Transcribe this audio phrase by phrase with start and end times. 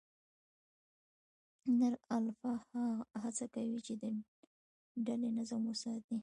[1.79, 2.53] نر الفا
[3.23, 4.03] هڅه کوي، چې د
[5.05, 6.17] ډلې نظم وساتي.